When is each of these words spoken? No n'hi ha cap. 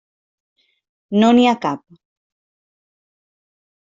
No 1.23 1.29
n'hi 1.39 1.45
ha 1.51 1.59
cap. 1.67 1.85